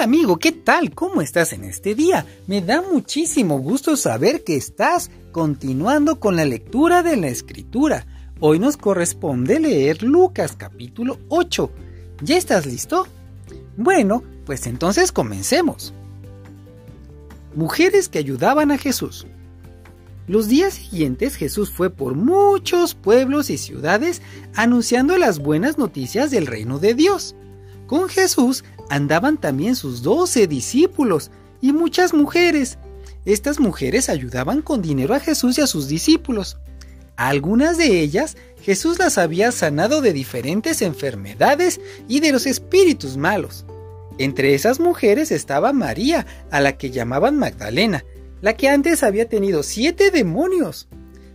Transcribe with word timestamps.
Amigo, 0.00 0.38
¿qué 0.38 0.52
tal? 0.52 0.94
¿Cómo 0.94 1.22
estás 1.22 1.52
en 1.52 1.64
este 1.64 1.94
día? 1.94 2.26
Me 2.46 2.60
da 2.60 2.82
muchísimo 2.82 3.58
gusto 3.58 3.96
saber 3.96 4.44
que 4.44 4.54
estás 4.54 5.10
continuando 5.32 6.20
con 6.20 6.36
la 6.36 6.44
lectura 6.44 7.02
de 7.02 7.16
la 7.16 7.28
escritura. 7.28 8.06
Hoy 8.38 8.58
nos 8.58 8.76
corresponde 8.76 9.58
leer 9.58 10.02
Lucas 10.02 10.54
capítulo 10.56 11.18
8. 11.28 11.70
¿Ya 12.22 12.36
estás 12.36 12.66
listo? 12.66 13.08
Bueno, 13.76 14.22
pues 14.44 14.66
entonces 14.66 15.12
comencemos. 15.12 15.92
Mujeres 17.54 18.08
que 18.08 18.18
ayudaban 18.18 18.70
a 18.70 18.78
Jesús. 18.78 19.26
Los 20.28 20.46
días 20.46 20.74
siguientes 20.74 21.36
Jesús 21.36 21.70
fue 21.70 21.90
por 21.90 22.14
muchos 22.14 22.94
pueblos 22.94 23.50
y 23.50 23.58
ciudades 23.58 24.22
anunciando 24.54 25.16
las 25.16 25.38
buenas 25.38 25.78
noticias 25.78 26.30
del 26.30 26.46
reino 26.46 26.78
de 26.78 26.94
Dios. 26.94 27.34
Con 27.86 28.08
Jesús 28.08 28.64
andaban 28.90 29.38
también 29.38 29.76
sus 29.76 30.02
doce 30.02 30.46
discípulos 30.46 31.30
y 31.60 31.72
muchas 31.72 32.14
mujeres. 32.14 32.78
Estas 33.24 33.58
mujeres 33.58 34.08
ayudaban 34.08 34.62
con 34.62 34.82
dinero 34.82 35.14
a 35.14 35.20
Jesús 35.20 35.58
y 35.58 35.60
a 35.60 35.66
sus 35.66 35.88
discípulos. 35.88 36.58
algunas 37.16 37.78
de 37.78 38.00
ellas 38.00 38.36
Jesús 38.62 38.98
las 38.98 39.16
había 39.16 39.52
sanado 39.52 40.00
de 40.00 40.12
diferentes 40.12 40.82
enfermedades 40.82 41.80
y 42.08 42.20
de 42.20 42.32
los 42.32 42.46
espíritus 42.46 43.16
malos. 43.16 43.64
Entre 44.18 44.54
esas 44.54 44.80
mujeres 44.80 45.30
estaba 45.30 45.72
María, 45.72 46.26
a 46.50 46.60
la 46.60 46.76
que 46.76 46.90
llamaban 46.90 47.38
Magdalena, 47.38 48.04
la 48.40 48.56
que 48.56 48.68
antes 48.68 49.02
había 49.02 49.28
tenido 49.28 49.62
siete 49.62 50.10
demonios. 50.10 50.88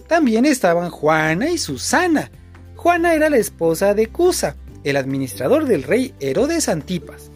También 0.07 0.45
estaban 0.45 0.89
Juana 0.89 1.51
y 1.51 1.57
Susana. 1.57 2.31
Juana 2.75 3.13
era 3.13 3.29
la 3.29 3.37
esposa 3.37 3.93
de 3.93 4.07
Cusa, 4.07 4.55
el 4.83 4.97
administrador 4.97 5.65
del 5.65 5.83
rey 5.83 6.13
Herodes 6.19 6.67
Antipas. 6.69 7.31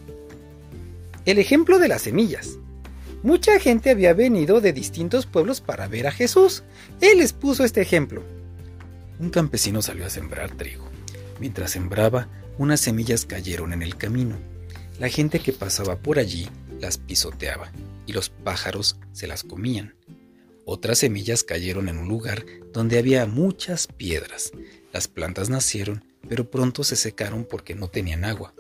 El 1.26 1.40
ejemplo 1.40 1.80
de 1.80 1.88
las 1.88 2.04
semillas. 2.04 2.59
Mucha 3.23 3.59
gente 3.59 3.90
había 3.90 4.14
venido 4.14 4.62
de 4.62 4.73
distintos 4.73 5.26
pueblos 5.26 5.59
para 5.59 5.88
ver 5.88 6.06
a 6.06 6.12
Jesús. 6.12 6.62
Él 7.02 7.17
les 7.17 7.34
puso 7.34 7.64
este 7.64 7.82
ejemplo. 7.82 8.22
Un 9.20 9.32
campesino 9.32 9.82
salió 9.82 10.06
a 10.06 10.12
sembrar 10.12 10.52
trigo. 10.52 10.88
Mientras 11.40 11.72
sembraba, 11.72 12.30
unas 12.59 12.80
semillas 12.80 13.26
cayeron 13.26 13.73
en 13.73 13.82
el 13.82 13.98
camino. 13.98 14.38
La 15.00 15.09
gente 15.09 15.40
que 15.40 15.52
pasaba 15.52 15.98
por 15.98 16.20
allí 16.20 16.48
las 16.80 17.00
pisoteaba 17.00 17.72
y 18.06 18.14
los 18.14 18.30
pájaros 18.30 19.00
se 19.12 19.26
las 19.26 19.44
comían. 19.44 19.95
Otras 20.64 21.00
semillas 21.00 21.44
cayeron 21.44 21.89
en 21.89 21.98
un 21.98 22.08
lugar 22.08 22.45
donde 22.72 23.00
había 23.00 23.26
muchas 23.26 23.88
piedras. 23.88 24.52
Las 24.94 25.08
plantas 25.08 25.50
nacieron, 25.50 26.06
pero 26.30 26.52
pronto 26.52 26.84
se 26.84 26.95
secaron 26.95 27.45
porque 27.45 27.73
no 27.73 27.88
tenían 27.88 28.26
agua. 28.26 28.54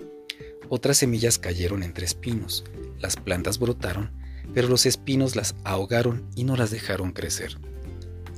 Otras 0.69 0.97
semillas 0.97 1.37
cayeron 1.37 1.83
entre 1.83 2.05
espinos. 2.05 2.63
Las 2.99 3.15
plantas 3.15 3.59
brotaron, 3.59 4.11
pero 4.53 4.67
los 4.67 4.85
espinos 4.85 5.35
las 5.35 5.55
ahogaron 5.63 6.27
y 6.35 6.43
no 6.43 6.55
las 6.55 6.71
dejaron 6.71 7.11
crecer. 7.11 7.57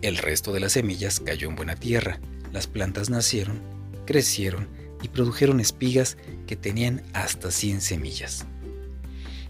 El 0.01 0.17
resto 0.17 0.53
de 0.53 0.59
las 0.59 0.73
semillas 0.73 1.19
cayó 1.19 1.49
en 1.49 1.55
buena 1.55 1.75
tierra. 1.75 2.19
Las 2.51 2.67
plantas 2.67 3.09
nacieron, 3.09 3.61
crecieron 4.05 4.67
y 5.01 5.07
produjeron 5.09 5.59
espigas 5.59 6.17
que 6.45 6.55
tenían 6.55 7.03
hasta 7.13 7.51
100 7.51 7.81
semillas. 7.81 8.45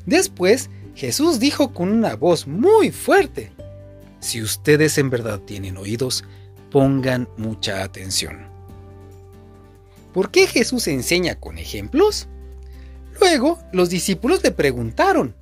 Después, 0.05 0.69
Jesús 0.95 1.39
dijo 1.39 1.73
con 1.73 1.89
una 1.89 2.15
voz 2.15 2.47
muy 2.47 2.91
fuerte, 2.91 3.51
Si 4.19 4.41
ustedes 4.41 4.97
en 4.97 5.09
verdad 5.09 5.39
tienen 5.39 5.77
oídos, 5.77 6.23
pongan 6.71 7.29
mucha 7.37 7.83
atención. 7.83 8.47
¿Por 10.13 10.31
qué 10.31 10.47
Jesús 10.47 10.87
enseña 10.87 11.35
con 11.35 11.57
ejemplos? 11.57 12.27
Luego 13.29 13.59
los 13.73 13.89
discípulos 13.89 14.41
le 14.41 14.51
preguntaron, 14.51 15.35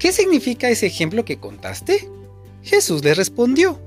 ¿qué 0.00 0.10
significa 0.10 0.68
ese 0.68 0.86
ejemplo 0.86 1.24
que 1.24 1.38
contaste? 1.38 2.08
Jesús 2.64 3.04
les 3.04 3.16
respondió, 3.16 3.80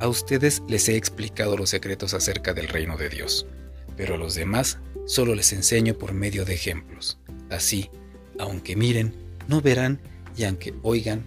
a 0.00 0.08
ustedes 0.08 0.62
les 0.68 0.88
he 0.88 0.96
explicado 0.96 1.58
los 1.58 1.68
secretos 1.68 2.14
acerca 2.14 2.54
del 2.54 2.68
reino 2.68 2.96
de 2.96 3.10
Dios, 3.10 3.46
pero 3.94 4.14
a 4.14 4.16
los 4.16 4.34
demás 4.34 4.78
solo 5.04 5.34
les 5.34 5.52
enseño 5.52 5.98
por 5.98 6.14
medio 6.14 6.46
de 6.46 6.54
ejemplos. 6.54 7.18
Así, 7.50 7.90
aunque 8.38 8.74
miren, 8.74 9.14
no 9.46 9.60
verán 9.60 10.00
y 10.38 10.44
aunque 10.44 10.72
oigan, 10.82 11.26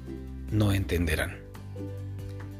no 0.50 0.74
entenderán. 0.74 1.38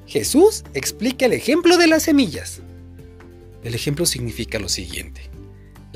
Jesús 0.06 0.64
explica 0.76 1.26
el 1.26 1.34
ejemplo 1.34 1.78
de 1.78 1.88
las 1.88 2.04
semillas. 2.04 2.62
El 3.64 3.74
ejemplo 3.74 4.06
significa 4.06 4.60
lo 4.60 4.70
siguiente. 4.70 5.32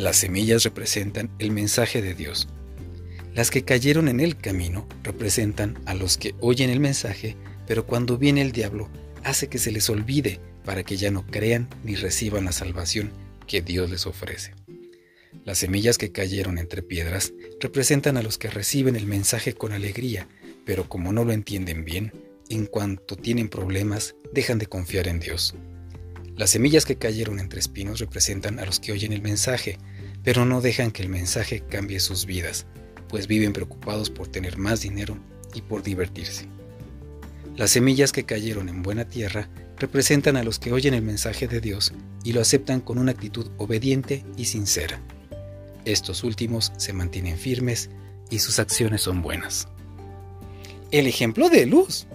Las 0.02 0.18
semillas 0.18 0.64
representan 0.64 1.30
el 1.38 1.52
mensaje 1.52 2.02
de 2.02 2.16
Dios. 2.16 2.48
Las 3.36 3.52
que 3.52 3.62
cayeron 3.62 4.08
en 4.08 4.20
el 4.20 4.36
camino 4.36 4.90
representan 5.04 5.80
a 5.86 5.94
los 5.94 6.18
que 6.18 6.34
oyen 6.40 6.72
el 6.72 6.80
mensaje, 6.80 7.38
pero 7.68 7.86
cuando 7.86 8.18
viene 8.18 8.42
el 8.42 8.52
diablo 8.52 8.90
hace 9.24 9.48
que 9.48 9.60
se 9.60 9.72
les 9.72 9.92
olvide 9.92 10.40
para 10.66 10.82
que 10.82 10.98
ya 10.98 11.12
no 11.12 11.28
crean 11.28 11.70
ni 11.84 11.94
reciban 11.94 12.46
la 12.46 12.52
salvación 12.52 13.12
que 13.46 13.62
Dios 13.62 13.92
les 13.92 14.08
ofrece. 14.08 14.56
Las 15.46 15.60
semillas 15.60 16.00
que 16.00 16.12
cayeron 16.12 16.58
entre 16.58 16.82
piedras 16.82 17.32
representan 17.60 18.18
a 18.18 18.24
los 18.24 18.40
que 18.40 18.50
reciben 18.50 18.96
el 18.96 19.06
mensaje 19.06 19.54
con 19.54 19.72
alegría, 19.72 20.28
pero 20.66 20.90
como 20.90 21.14
no 21.14 21.26
lo 21.26 21.32
entienden 21.32 21.86
bien, 21.86 22.12
en 22.50 22.66
cuanto 22.66 23.18
tienen 23.18 23.50
problemas, 23.50 24.16
dejan 24.34 24.58
de 24.58 24.66
confiar 24.66 25.08
en 25.08 25.20
Dios. 25.20 25.54
Las 26.42 26.50
semillas 26.50 26.86
que 26.86 26.96
cayeron 26.96 27.38
entre 27.38 27.60
espinos 27.60 28.00
representan 28.00 28.58
a 28.58 28.66
los 28.66 28.80
que 28.80 28.92
oyen 28.92 29.14
el 29.14 29.22
mensaje, 29.22 29.78
pero 30.24 30.46
no 30.46 30.62
dejan 30.62 30.92
que 30.92 31.04
el 31.04 31.10
mensaje 31.10 31.62
cambie 31.62 32.00
sus 32.00 32.26
vidas, 32.26 32.66
pues 33.08 33.28
viven 33.28 33.54
preocupados 33.54 34.10
por 34.10 34.28
tener 34.28 34.58
más 34.58 34.82
dinero 34.82 35.18
y 35.54 35.62
por 35.62 35.84
divertirse. 35.84 36.48
Las 37.56 37.72
semillas 37.72 38.12
que 38.12 38.24
cayeron 38.24 38.70
en 38.70 38.82
buena 38.82 39.06
tierra 39.06 39.50
representan 39.78 40.38
a 40.38 40.44
los 40.44 40.60
que 40.60 40.72
oyen 40.72 40.94
el 40.94 41.02
mensaje 41.02 41.48
de 41.48 41.60
Dios 41.60 41.94
y 42.24 42.34
lo 42.34 42.42
aceptan 42.42 42.82
con 42.82 42.98
una 42.98 43.12
actitud 43.12 43.50
obediente 43.58 44.24
y 44.38 44.46
sincera. 44.46 45.02
Estos 45.86 46.24
últimos 46.24 46.72
se 46.78 46.94
mantienen 46.94 47.38
firmes 47.38 47.90
y 48.30 48.40
sus 48.40 48.60
acciones 48.60 49.02
son 49.02 49.22
buenas. 49.22 49.68
El 50.92 51.08
ejemplo 51.08 51.50
de 51.50 51.66
luz. 51.66 52.08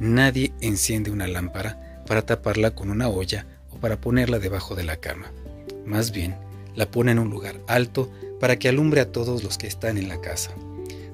Nadie 0.00 0.52
enciende 0.60 1.10
una 1.10 1.28
lámpara 1.28 2.02
para 2.06 2.22
taparla 2.22 2.74
con 2.74 2.90
una 2.90 3.08
olla 3.08 3.46
o 3.70 3.78
para 3.78 4.00
ponerla 4.00 4.38
debajo 4.38 4.74
de 4.74 4.84
la 4.84 4.96
cama. 4.96 5.32
Más 5.86 6.10
bien, 6.10 6.36
la 6.74 6.90
pone 6.90 7.12
en 7.12 7.18
un 7.18 7.30
lugar 7.30 7.60
alto 7.66 8.10
para 8.40 8.58
que 8.58 8.68
alumbre 8.68 9.00
a 9.00 9.12
todos 9.12 9.42
los 9.42 9.58
que 9.58 9.66
están 9.66 9.98
en 9.98 10.08
la 10.08 10.20
casa, 10.20 10.50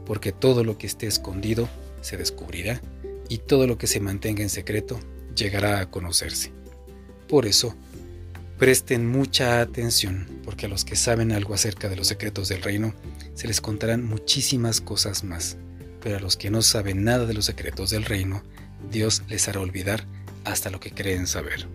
porque 0.06 0.32
todo 0.32 0.65
lo 0.65 0.78
que 0.78 0.87
esté 0.87 1.06
escondido 1.06 1.69
se 2.00 2.16
descubrirá 2.16 2.81
y 3.28 3.38
todo 3.38 3.66
lo 3.66 3.78
que 3.78 3.87
se 3.87 4.00
mantenga 4.00 4.43
en 4.43 4.48
secreto 4.48 4.98
llegará 5.37 5.81
a 5.81 5.91
conocerse. 5.91 6.53
Por 7.28 7.47
eso, 7.47 7.75
presten 8.59 9.06
mucha 9.06 9.60
atención, 9.60 10.26
porque 10.44 10.66
a 10.66 10.69
los 10.69 10.84
que 10.84 10.97
saben 10.97 11.32
algo 11.32 11.54
acerca 11.54 11.88
de 11.88 11.97
los 11.97 12.09
secretos 12.09 12.48
del 12.48 12.62
reino, 12.62 12.92
se 13.34 13.47
les 13.47 13.60
contarán 13.60 14.04
muchísimas 14.04 14.81
cosas 14.81 15.25
más, 15.25 15.56
pero 16.03 16.16
a 16.16 16.21
los 16.21 16.37
que 16.37 16.50
no 16.50 16.60
saben 16.60 17.04
nada 17.04 17.27
de 17.27 17.34
los 17.34 17.44
secretos 17.44 17.91
del 17.91 18.04
reino, 18.04 18.42
Dios 18.91 19.22
les 19.28 19.48
hará 19.48 19.60
olvidar 19.60 20.04
hasta 20.44 20.71
lo 20.71 20.81
que 20.81 20.91
creen 20.91 21.27
saber. 21.27 21.69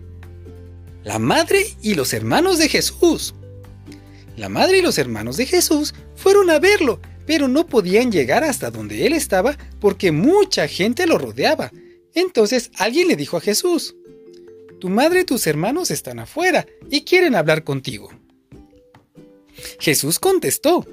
La 1.04 1.18
madre 1.18 1.64
y 1.82 1.94
los 1.94 2.12
hermanos 2.12 2.58
de 2.58 2.68
Jesús. 2.68 3.34
La 4.36 4.48
madre 4.48 4.78
y 4.78 4.82
los 4.82 4.98
hermanos 4.98 5.36
de 5.36 5.46
Jesús 5.46 5.94
fueron 6.14 6.50
a 6.50 6.58
verlo, 6.58 7.00
pero 7.26 7.48
no 7.48 7.66
podían 7.66 8.12
llegar 8.12 8.44
hasta 8.44 8.70
donde 8.70 9.06
él 9.06 9.12
estaba 9.12 9.56
porque 9.80 10.12
mucha 10.12 10.68
gente 10.68 11.06
lo 11.06 11.18
rodeaba. 11.18 11.72
Entonces 12.14 12.70
alguien 12.76 13.08
le 13.08 13.16
dijo 13.16 13.36
a 13.36 13.40
Jesús, 13.40 13.96
Tu 14.80 14.88
madre 14.88 15.20
y 15.20 15.24
tus 15.24 15.46
hermanos 15.46 15.90
están 15.90 16.18
afuera 16.18 16.66
y 16.90 17.02
quieren 17.02 17.34
hablar 17.34 17.64
contigo. 17.64 18.10
Jesús 19.80 20.18
contestó, 20.18 20.86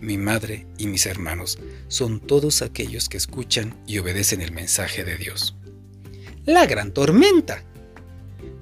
Mi 0.00 0.16
madre 0.16 0.66
y 0.78 0.86
mis 0.86 1.06
hermanos 1.06 1.58
son 1.88 2.20
todos 2.20 2.62
aquellos 2.62 3.08
que 3.08 3.18
escuchan 3.18 3.78
y 3.86 3.98
obedecen 3.98 4.40
el 4.40 4.52
mensaje 4.52 5.04
de 5.04 5.16
Dios 5.16 5.54
la 6.44 6.66
gran 6.66 6.92
tormenta. 6.92 7.64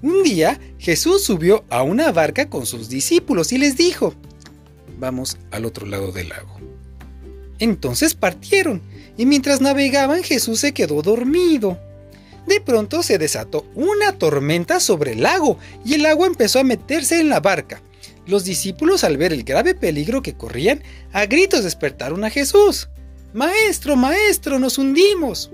Un 0.03 0.23
día 0.23 0.59
Jesús 0.79 1.25
subió 1.25 1.65
a 1.69 1.83
una 1.83 2.13
barca 2.13 2.49
con 2.49 2.67
sus 2.67 2.89
discípulos 2.89 3.53
y 3.53 3.59
les 3.59 3.77
dijo, 3.77 4.15
Vamos 4.99 5.39
al 5.51 5.65
otro 5.65 5.87
lado 5.87 6.13
del 6.13 6.29
lago. 6.29 6.59
Entonces 7.59 8.15
partieron, 8.15 8.83
y 9.17 9.27
mientras 9.27 9.61
navegaban 9.61 10.23
Jesús 10.23 10.61
se 10.61 10.73
quedó 10.73 11.03
dormido. 11.03 11.79
De 12.47 12.61
pronto 12.61 13.03
se 13.03 13.19
desató 13.19 13.67
una 13.75 14.19
tormenta 14.19 14.81
sobre 14.81 15.13
el 15.13 15.23
lago 15.23 15.59
y 15.85 15.95
el 15.95 16.07
agua 16.07 16.27
empezó 16.27 16.59
a 16.59 16.65
meterse 16.65 17.21
en 17.21 17.29
la 17.29 17.41
barca. 17.41 17.83
Los 18.27 18.45
discípulos 18.45 19.05
al 19.05 19.17
ver 19.17 19.33
el 19.33 19.45
grave 19.45 19.75
peligro 19.75 20.23
que 20.23 20.35
corrían, 20.35 20.83
a 21.13 21.27
gritos 21.27 21.65
despertaron 21.65 22.25
a 22.25 22.31
Jesús. 22.31 22.89
Maestro, 23.33 23.97
maestro, 23.97 24.59
nos 24.59 24.79
hundimos. 24.79 25.51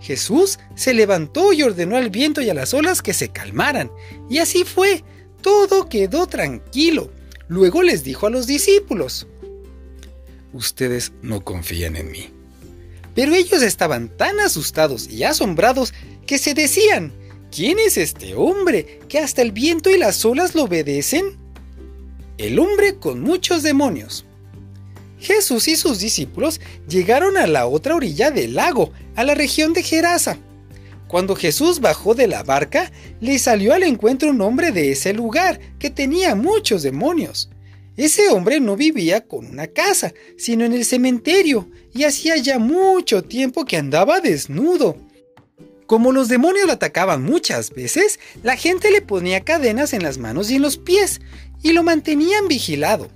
Jesús 0.00 0.58
se 0.74 0.94
levantó 0.94 1.52
y 1.52 1.62
ordenó 1.62 1.96
al 1.96 2.10
viento 2.10 2.40
y 2.40 2.50
a 2.50 2.54
las 2.54 2.74
olas 2.74 3.02
que 3.02 3.12
se 3.12 3.28
calmaran. 3.28 3.90
Y 4.28 4.38
así 4.38 4.64
fue. 4.64 5.04
Todo 5.42 5.88
quedó 5.88 6.26
tranquilo. 6.26 7.10
Luego 7.48 7.82
les 7.82 8.04
dijo 8.04 8.26
a 8.26 8.30
los 8.30 8.46
discípulos, 8.46 9.26
ustedes 10.52 11.12
no 11.22 11.42
confían 11.42 11.96
en 11.96 12.10
mí. 12.10 12.30
Pero 13.14 13.34
ellos 13.34 13.62
estaban 13.62 14.08
tan 14.16 14.40
asustados 14.40 15.08
y 15.08 15.24
asombrados 15.24 15.92
que 16.26 16.38
se 16.38 16.54
decían, 16.54 17.12
¿quién 17.50 17.78
es 17.78 17.96
este 17.96 18.34
hombre 18.34 19.00
que 19.08 19.18
hasta 19.18 19.42
el 19.42 19.52
viento 19.52 19.90
y 19.90 19.98
las 19.98 20.24
olas 20.24 20.54
lo 20.54 20.64
obedecen? 20.64 21.36
El 22.38 22.58
hombre 22.58 22.96
con 22.96 23.20
muchos 23.20 23.62
demonios. 23.62 24.24
Jesús 25.20 25.68
y 25.68 25.76
sus 25.76 25.98
discípulos 25.98 26.60
llegaron 26.88 27.36
a 27.36 27.46
la 27.46 27.66
otra 27.66 27.94
orilla 27.94 28.30
del 28.30 28.54
lago, 28.54 28.92
a 29.14 29.24
la 29.24 29.34
región 29.34 29.72
de 29.72 29.82
Gerasa. 29.82 30.38
Cuando 31.08 31.36
Jesús 31.36 31.80
bajó 31.80 32.14
de 32.14 32.26
la 32.26 32.42
barca, 32.42 32.90
le 33.20 33.38
salió 33.38 33.74
al 33.74 33.82
encuentro 33.82 34.30
un 34.30 34.40
hombre 34.40 34.72
de 34.72 34.92
ese 34.92 35.12
lugar 35.12 35.60
que 35.78 35.90
tenía 35.90 36.34
muchos 36.34 36.82
demonios. 36.82 37.50
Ese 37.96 38.30
hombre 38.30 38.60
no 38.60 38.76
vivía 38.76 39.26
con 39.26 39.44
una 39.44 39.66
casa, 39.66 40.14
sino 40.38 40.64
en 40.64 40.72
el 40.72 40.84
cementerio, 40.84 41.68
y 41.92 42.04
hacía 42.04 42.36
ya 42.36 42.58
mucho 42.58 43.22
tiempo 43.22 43.64
que 43.64 43.76
andaba 43.76 44.20
desnudo. 44.20 44.96
Como 45.86 46.12
los 46.12 46.28
demonios 46.28 46.66
lo 46.66 46.72
atacaban 46.72 47.22
muchas 47.24 47.70
veces, 47.70 48.20
la 48.44 48.56
gente 48.56 48.90
le 48.90 49.02
ponía 49.02 49.40
cadenas 49.40 49.92
en 49.92 50.04
las 50.04 50.16
manos 50.16 50.50
y 50.50 50.54
en 50.54 50.62
los 50.62 50.78
pies, 50.78 51.20
y 51.62 51.72
lo 51.72 51.82
mantenían 51.82 52.46
vigilado. 52.48 53.10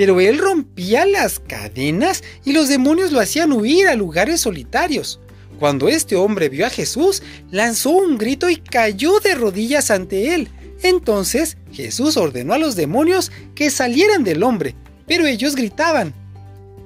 Pero 0.00 0.18
él 0.18 0.38
rompía 0.38 1.04
las 1.04 1.40
cadenas 1.40 2.24
y 2.42 2.54
los 2.54 2.70
demonios 2.70 3.12
lo 3.12 3.20
hacían 3.20 3.52
huir 3.52 3.86
a 3.86 3.94
lugares 3.94 4.40
solitarios. 4.40 5.20
Cuando 5.58 5.90
este 5.90 6.16
hombre 6.16 6.48
vio 6.48 6.64
a 6.64 6.70
Jesús, 6.70 7.22
lanzó 7.50 7.90
un 7.90 8.16
grito 8.16 8.48
y 8.48 8.56
cayó 8.56 9.20
de 9.20 9.34
rodillas 9.34 9.90
ante 9.90 10.34
él. 10.34 10.48
Entonces 10.82 11.58
Jesús 11.70 12.16
ordenó 12.16 12.54
a 12.54 12.58
los 12.58 12.76
demonios 12.76 13.30
que 13.54 13.68
salieran 13.68 14.24
del 14.24 14.42
hombre, 14.42 14.74
pero 15.06 15.26
ellos 15.26 15.54
gritaban, 15.54 16.14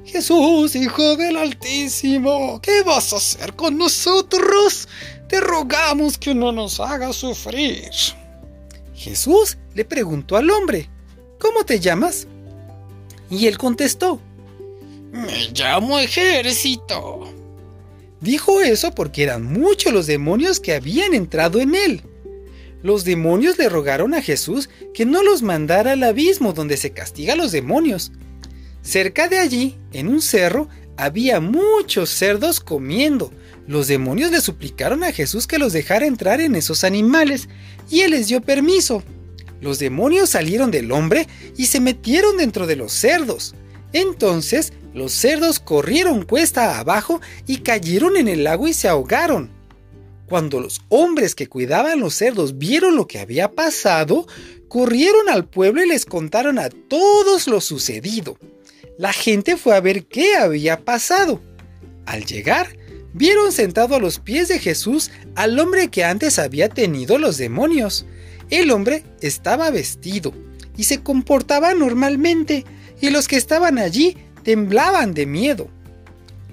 Jesús, 0.05 0.75
Hijo 0.75 1.15
del 1.15 1.37
Altísimo, 1.37 2.61
¿qué 2.61 2.83
vas 2.83 3.13
a 3.13 3.19
hacer 3.19 3.55
con 3.55 3.79
nosotros? 3.79 4.89
Te 5.29 5.39
rogamos 5.39 6.19
que 6.19 6.35
no 6.35 6.51
nos 6.51 6.81
hagas 6.81 7.15
sufrir. 7.15 7.93
Jesús 8.93 9.57
le 9.73 9.85
preguntó 9.85 10.37
al 10.37 10.51
hombre, 10.51 10.91
¿Cómo 11.39 11.63
te 11.65 11.79
llamas? 11.79 12.27
Y 13.31 13.47
él 13.47 13.59
contestó, 13.59 14.21
Me 15.13 15.51
llamo 15.53 15.99
ejército. 15.99 17.33
Dijo 18.21 18.61
eso 18.61 18.95
porque 18.95 19.23
eran 19.23 19.45
muchos 19.45 19.93
los 19.93 20.07
demonios 20.07 20.61
que 20.61 20.75
habían 20.75 21.13
entrado 21.15 21.61
en 21.61 21.75
él. 21.75 22.03
Los 22.83 23.05
demonios 23.05 23.59
le 23.59 23.69
rogaron 23.69 24.15
a 24.15 24.23
Jesús 24.23 24.69
que 24.93 25.07
no 25.07 25.23
los 25.23 25.43
mandara 25.43 25.93
al 25.93 26.03
abismo 26.03 26.53
donde 26.53 26.77
se 26.77 26.91
castiga 26.91 27.33
a 27.33 27.37
los 27.37 27.53
demonios. 27.53 28.13
Cerca 28.83 29.29
de 29.29 29.39
allí, 29.39 29.77
en 29.93 30.09
un 30.09 30.21
cerro, 30.21 30.69
había 30.97 31.41
muchos 31.41 32.11
cerdos 32.11 32.61
comiendo. 32.61 33.33
Los 33.67 33.89
demonios 33.89 34.31
le 34.31 34.41
suplicaron 34.41 35.03
a 35.05 35.13
Jesús 35.13 35.47
que 35.47 35.59
los 35.59 35.73
dejara 35.73 36.07
entrar 36.07 36.41
en 36.41 36.55
esos 36.55 36.85
animales, 36.85 37.49
y 37.91 38.01
él 38.01 38.11
les 38.11 38.29
dio 38.29 38.43
permiso. 38.43 39.03
Los 39.65 39.79
demonios 39.79 40.29
salieron 40.29 40.71
del 40.71 40.93
hombre 40.93 41.27
y 41.57 41.65
se 41.65 41.81
metieron 41.81 42.37
dentro 42.37 42.67
de 42.67 42.77
los 42.77 42.93
cerdos. 42.93 43.55
Entonces 43.95 44.75
los 44.93 45.11
cerdos 45.11 45.59
corrieron 45.59 46.27
cuesta 46.27 46.79
abajo 46.79 47.23
y 47.47 47.61
cayeron 47.61 48.19
en 48.19 48.29
el 48.29 48.45
lago 48.45 48.69
y 48.69 48.75
se 48.75 48.89
ahogaron. 48.89 49.49
Cuando 50.29 50.61
los 50.61 50.83
hombres 50.91 51.35
que 51.35 51.47
cuidaban 51.47 52.01
los 52.01 52.13
cerdos 52.13 52.59
vieron 52.59 52.95
lo 52.95 53.07
que 53.07 53.19
había 53.21 53.53
pasado, 53.53 54.27
corrieron 54.69 55.31
al 55.31 55.47
pueblo 55.47 55.83
y 55.83 55.89
les 55.89 56.05
contaron 56.05 56.59
a 56.59 56.69
todos 56.69 57.47
lo 57.47 57.63
sucedido. 57.63 58.37
La 58.99 59.15
gente 59.15 59.57
fue 59.57 59.75
a 59.75 59.81
ver 59.81 60.05
qué 60.05 60.37
había 60.37 60.85
pasado. 60.85 61.41
Al 62.05 62.27
llegar, 62.27 62.77
vieron 63.15 63.51
sentado 63.51 63.95
a 63.95 63.99
los 63.99 64.19
pies 64.19 64.49
de 64.49 64.59
Jesús 64.59 65.11
al 65.37 65.59
hombre 65.59 65.89
que 65.89 66.05
antes 66.05 66.39
había 66.39 66.69
tenido 66.69 67.17
los 67.17 67.39
demonios. 67.39 68.05
El 68.51 68.71
hombre 68.71 69.05
estaba 69.21 69.71
vestido 69.71 70.33
y 70.77 70.85
se 70.85 71.03
comportaba 71.03 71.75
normalmente, 71.75 72.65
y 73.01 73.11
los 73.11 73.29
que 73.29 73.37
estaban 73.37 73.79
allí 73.79 74.17
temblaban 74.43 75.15
de 75.15 75.27
miedo. 75.27 75.69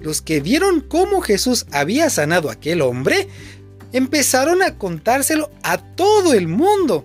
Los 0.00 0.22
que 0.22 0.40
vieron 0.40 0.80
cómo 0.80 1.20
Jesús 1.20 1.66
había 1.70 2.10
sanado 2.10 2.50
a 2.50 2.54
aquel 2.54 2.82
hombre 2.82 3.28
empezaron 3.92 4.62
a 4.62 4.76
contárselo 4.76 5.50
a 5.62 5.78
todo 5.78 6.34
el 6.34 6.48
mundo. 6.48 7.04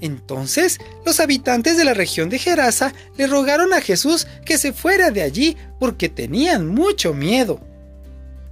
Entonces 0.00 0.80
los 1.06 1.20
habitantes 1.20 1.76
de 1.76 1.84
la 1.84 1.94
región 1.94 2.28
de 2.28 2.38
Gerasa 2.38 2.92
le 3.16 3.26
rogaron 3.26 3.72
a 3.72 3.80
Jesús 3.80 4.26
que 4.44 4.58
se 4.58 4.72
fuera 4.72 5.10
de 5.10 5.22
allí 5.22 5.56
porque 5.78 6.08
tenían 6.08 6.66
mucho 6.66 7.14
miedo. 7.14 7.60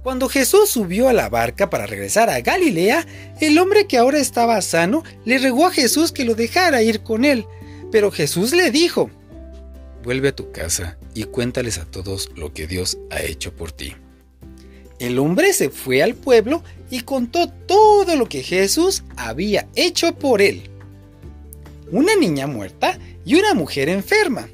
Cuando 0.03 0.27
Jesús 0.27 0.69
subió 0.69 1.07
a 1.07 1.13
la 1.13 1.29
barca 1.29 1.69
para 1.69 1.87
regresar 1.87 2.29
a 2.29 2.41
Galilea, 2.41 3.07
el 3.39 3.57
hombre 3.57 3.87
que 3.87 3.97
ahora 3.97 4.19
estaba 4.19 4.61
sano 4.61 5.03
le 5.23 5.37
rogó 5.37 5.65
a 5.65 5.71
Jesús 5.71 6.11
que 6.11 6.25
lo 6.25 6.35
dejara 6.35 6.83
ir 6.83 7.03
con 7.03 7.23
él, 7.23 7.45
pero 7.89 8.11
Jesús 8.11 8.51
le 8.51 8.69
dijo, 8.69 9.09
Vuelve 10.03 10.27
a 10.27 10.35
tu 10.35 10.51
casa 10.51 10.97
y 11.13 11.23
cuéntales 11.23 11.77
a 11.77 11.85
todos 11.85 12.29
lo 12.35 12.51
que 12.51 12.67
Dios 12.67 12.97
ha 13.11 13.21
hecho 13.21 13.55
por 13.55 13.71
ti. 13.71 13.95
El 14.99 15.19
hombre 15.19 15.53
se 15.53 15.69
fue 15.69 16.03
al 16.03 16.15
pueblo 16.15 16.63
y 16.89 17.01
contó 17.01 17.47
todo 17.47 18.17
lo 18.17 18.27
que 18.27 18.43
Jesús 18.43 19.05
había 19.15 19.69
hecho 19.73 20.13
por 20.15 20.41
él. 20.41 20.69
Una 21.91 22.17
niña 22.17 22.45
muerta 22.45 22.99
y 23.23 23.35
una 23.35 23.53
mujer 23.53 23.87
enferma. 23.87 24.49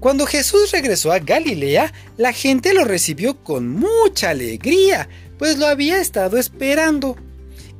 Cuando 0.00 0.26
Jesús 0.26 0.70
regresó 0.70 1.12
a 1.12 1.18
Galilea, 1.18 1.92
la 2.16 2.32
gente 2.32 2.74
lo 2.74 2.84
recibió 2.84 3.42
con 3.42 3.68
mucha 3.68 4.30
alegría, 4.30 5.08
pues 5.38 5.58
lo 5.58 5.66
había 5.66 6.00
estado 6.00 6.36
esperando. 6.36 7.16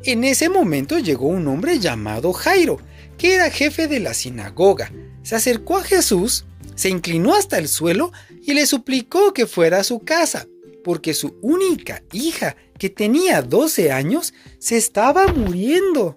En 0.04 0.24
ese 0.24 0.48
momento 0.48 0.98
llegó 0.98 1.28
un 1.28 1.46
hombre 1.48 1.78
llamado 1.78 2.32
Jairo, 2.32 2.78
que 3.16 3.34
era 3.34 3.50
jefe 3.50 3.88
de 3.88 4.00
la 4.00 4.14
sinagoga. 4.14 4.92
Se 5.22 5.36
acercó 5.36 5.76
a 5.76 5.82
Jesús 5.84 6.44
se 6.78 6.90
inclinó 6.90 7.34
hasta 7.34 7.58
el 7.58 7.66
suelo 7.66 8.12
y 8.40 8.54
le 8.54 8.64
suplicó 8.64 9.34
que 9.34 9.46
fuera 9.46 9.80
a 9.80 9.84
su 9.84 9.98
casa, 9.98 10.46
porque 10.84 11.12
su 11.12 11.36
única 11.42 12.04
hija, 12.12 12.54
que 12.78 12.88
tenía 12.88 13.42
12 13.42 13.90
años, 13.90 14.32
se 14.60 14.76
estaba 14.76 15.26
muriendo. 15.26 16.14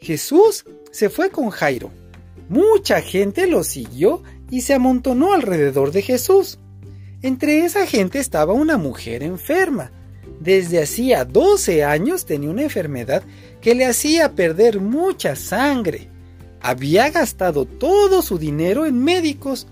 Jesús 0.00 0.64
se 0.90 1.10
fue 1.10 1.30
con 1.30 1.50
Jairo. 1.50 1.92
Mucha 2.48 3.02
gente 3.02 3.46
lo 3.46 3.62
siguió 3.62 4.22
y 4.50 4.62
se 4.62 4.74
amontonó 4.74 5.32
alrededor 5.32 5.92
de 5.92 6.02
Jesús. 6.02 6.58
Entre 7.22 7.64
esa 7.64 7.86
gente 7.86 8.18
estaba 8.18 8.52
una 8.52 8.78
mujer 8.78 9.22
enferma. 9.22 9.92
Desde 10.40 10.82
hacía 10.82 11.24
12 11.24 11.84
años 11.84 12.24
tenía 12.24 12.50
una 12.50 12.62
enfermedad 12.62 13.22
que 13.60 13.74
le 13.74 13.86
hacía 13.86 14.34
perder 14.34 14.80
mucha 14.80 15.36
sangre. 15.36 16.08
Había 16.62 17.10
gastado 17.10 17.64
todo 17.64 18.22
su 18.22 18.38
dinero 18.38 18.86
en 18.86 19.02
médicos 19.02 19.66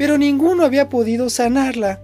pero 0.00 0.16
ninguno 0.16 0.64
había 0.64 0.88
podido 0.88 1.28
sanarla. 1.28 2.00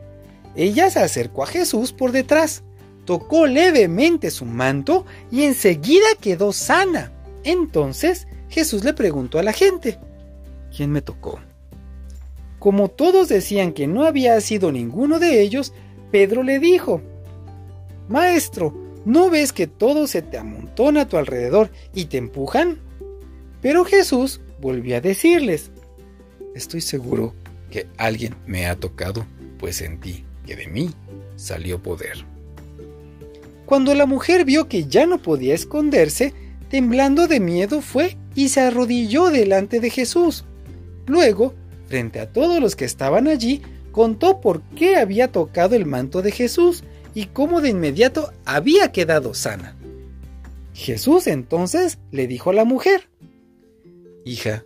Ella 0.55 0.91
se 0.91 0.99
acercó 0.99 1.45
a 1.45 1.47
Jesús 1.47 1.95
por 1.95 2.13
detrás, 2.13 2.63
tocó 3.07 3.47
levemente 3.47 4.31
su 4.31 4.45
manto 4.45 5.07
y 5.31 5.45
enseguida 5.45 6.05
quedó 6.21 6.53
sana. 6.53 7.11
Entonces 7.43 8.27
Jesús 8.51 8.85
le 8.85 8.93
preguntó 8.93 9.39
a 9.39 9.43
la 9.43 9.55
gente, 9.55 9.99
¿quién 10.77 10.93
me 10.93 11.01
tocó? 11.01 11.41
Como 12.59 12.89
todos 12.89 13.29
decían 13.29 13.73
que 13.73 13.87
no 13.87 14.05
había 14.05 14.41
sido 14.41 14.73
ninguno 14.73 15.19
de 15.19 15.41
ellos, 15.41 15.73
Pedro 16.11 16.43
le 16.43 16.59
dijo, 16.59 17.03
Maestro, 18.09 18.75
¿no 19.05 19.31
ves 19.31 19.53
que 19.53 19.67
todo 19.67 20.07
se 20.07 20.23
te 20.23 20.39
amontona 20.39 21.03
a 21.03 21.09
tu 21.09 21.17
alrededor 21.17 21.71
y 21.95 22.07
te 22.07 22.17
empujan? 22.19 22.79
Pero 23.61 23.85
Jesús 23.85 24.41
volvió 24.61 24.97
a 24.97 25.01
decirles, 25.01 25.71
Estoy 26.55 26.81
seguro 26.81 27.35
que 27.71 27.87
alguien 27.99 28.35
me 28.47 28.67
ha 28.67 28.77
tocado, 28.77 29.27
pues 29.59 29.77
sentí 29.77 30.25
que 30.47 30.57
de 30.57 30.69
mí 30.69 30.91
salió 31.37 31.83
poder. 31.83 32.25
Cuando 33.67 33.95
la 33.95 34.07
mujer 34.07 34.47
vio 34.47 34.69
que 34.69 34.87
ya 34.87 35.07
no 35.07 35.21
podía 35.21 35.55
esconderse, 35.55 36.33
temblando 36.71 37.27
de 37.27 37.41
miedo 37.41 37.83
fue 37.83 38.17
y 38.35 38.49
se 38.49 38.61
arrodilló 38.61 39.31
delante 39.31 39.81
de 39.81 39.91
Jesús. 39.91 40.45
Luego, 41.07 41.53
frente 41.87 42.21
a 42.21 42.33
todos 42.33 42.61
los 42.61 42.77
que 42.77 42.85
estaban 42.85 43.29
allí, 43.29 43.63
contó 43.93 44.41
por 44.41 44.63
qué 44.77 44.97
había 44.97 45.33
tocado 45.33 45.75
el 45.75 45.87
manto 45.87 46.23
de 46.23 46.33
Jesús 46.33 46.85
y 47.15 47.27
cómo 47.27 47.61
de 47.61 47.71
inmediato 47.71 48.33
había 48.45 48.93
quedado 48.93 49.35
sana. 49.35 49.77
Jesús 50.75 51.27
entonces 51.27 51.99
le 52.11 52.27
dijo 52.27 52.51
a 52.51 52.55
la 52.55 52.65
mujer, 52.65 53.09
Hija, 54.25 54.65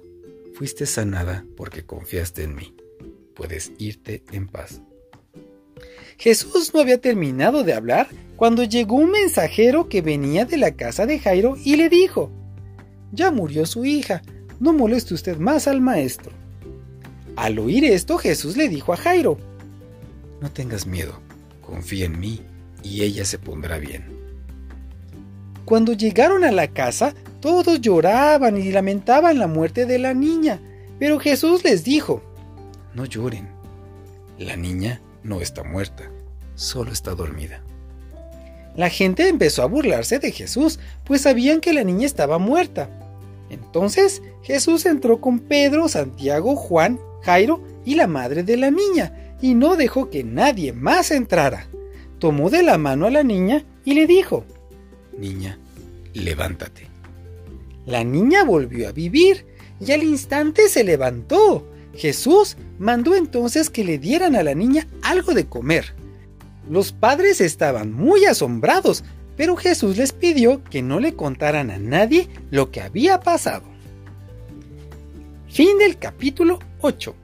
fuiste 0.55 0.87
sanada 0.87 1.45
porque 1.57 1.85
confiaste 1.85 2.43
en 2.43 2.57
mí 2.57 2.75
puedes 3.41 3.73
irte 3.79 4.23
en 4.33 4.49
paz. 4.49 4.83
Jesús 6.19 6.75
no 6.75 6.81
había 6.81 7.01
terminado 7.01 7.65
de 7.65 7.73
hablar 7.73 8.09
cuando 8.37 8.65
llegó 8.65 8.97
un 8.97 9.11
mensajero 9.11 9.89
que 9.89 10.03
venía 10.03 10.45
de 10.45 10.59
la 10.59 10.73
casa 10.73 11.07
de 11.07 11.19
Jairo 11.19 11.57
y 11.65 11.77
le 11.77 11.89
dijo, 11.89 12.31
Ya 13.13 13.31
murió 13.31 13.65
su 13.65 13.87
hija, 13.87 14.21
no 14.59 14.75
moleste 14.75 15.15
usted 15.15 15.39
más 15.39 15.69
al 15.69 15.81
maestro. 15.81 16.33
Al 17.37 17.59
oír 17.59 17.85
esto, 17.85 18.19
Jesús 18.19 18.57
le 18.57 18.69
dijo 18.69 18.93
a 18.93 18.97
Jairo, 18.97 19.39
No 20.41 20.51
tengas 20.51 20.87
miedo, 20.87 21.21
confía 21.61 22.07
en 22.07 22.19
mí 22.19 22.43
y 22.83 23.03
ella 23.03 23.25
se 23.25 23.39
pondrá 23.39 23.79
bien. 23.79 24.05
Cuando 25.65 25.93
llegaron 25.93 26.45
a 26.45 26.51
la 26.51 26.69
casa, 26.69 27.15
todos 27.41 27.81
lloraban 27.81 28.57
y 28.57 28.71
lamentaban 28.73 29.39
la 29.39 29.47
muerte 29.47 29.87
de 29.87 29.99
la 29.99 30.15
niña, 30.15 30.61
pero 30.99 31.19
Jesús 31.19 31.65
les 31.65 31.85
dijo, 31.85 32.23
No 32.95 33.05
lloren, 33.05 33.49
la 34.39 34.57
niña 34.57 35.01
no 35.23 35.41
está 35.41 35.63
muerta, 35.63 36.11
solo 36.55 36.93
está 36.93 37.15
dormida. 37.15 37.63
La 38.77 38.89
gente 38.89 39.29
empezó 39.29 39.63
a 39.63 39.67
burlarse 39.67 40.19
de 40.19 40.33
Jesús, 40.33 40.79
pues 41.05 41.23
sabían 41.23 41.61
que 41.61 41.73
la 41.73 41.85
niña 41.85 42.07
estaba 42.07 42.39
muerta. 42.39 42.89
Entonces 43.51 44.23
Jesús 44.43 44.87
entró 44.87 45.21
con 45.21 45.41
Pedro, 45.41 45.89
Santiago, 45.89 46.57
Juan, 46.57 46.99
Jairo 47.23 47.63
y 47.85 47.95
la 47.95 48.07
madre 48.07 48.43
de 48.43 48.57
la 48.57 48.71
niña, 48.71 49.37
y 49.41 49.55
no 49.55 49.77
dejó 49.77 50.11
que 50.11 50.25
nadie 50.25 50.73
más 50.73 51.11
entrara. 51.11 51.67
Tomó 52.19 52.51
de 52.51 52.63
la 52.63 52.79
mano 52.79 53.07
a 53.07 53.11
la 53.11 53.23
niña 53.23 53.65
y 53.85 53.95
le 53.95 54.07
dijo, 54.07 54.45
Niña, 55.17 55.59
levántate. 56.13 56.89
La 57.87 58.05
niña 58.05 58.45
volvió 58.45 58.89
a 58.89 58.93
vivir 58.93 59.47
y 59.81 59.93
al 59.93 60.03
instante 60.03 60.69
se 60.69 60.85
levantó. 60.85 61.67
Jesús 61.95 62.57
mandó 62.79 63.15
entonces 63.15 63.71
que 63.71 63.85
le 63.85 63.99
dieran 63.99 64.37
a 64.37 64.43
la 64.43 64.55
niña 64.55 64.87
algo 65.03 65.35
de 65.35 65.47
comer. 65.47 65.95
Los 66.69 66.93
padres 66.93 67.41
estaban 67.41 67.93
muy 67.93 68.27
asombrados, 68.27 69.03
pero 69.37 69.57
Jesús 69.57 69.97
les 69.97 70.13
pidió 70.13 70.63
que 70.63 70.83
no 70.83 71.01
le 71.01 71.15
contaran 71.15 71.71
a 71.71 71.79
nadie 71.79 72.29
lo 72.51 72.71
que 72.71 72.83
había 72.83 73.21
pasado. 73.21 73.70
Fin 75.53 75.79
del 75.79 75.99
capítulo 75.99 76.61
8. 76.81 77.20